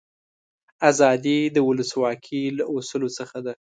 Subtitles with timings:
[0.89, 3.53] آزادي د ولسواکي له اصولو څخه ده.